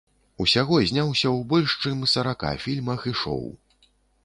Усяго 0.45 0.79
зняўся 0.91 1.27
ў 1.35 1.39
больш 1.51 1.75
чым 1.83 2.01
сарака 2.15 2.51
фільмах 2.67 3.07
і 3.15 3.17
шоў. 3.23 3.47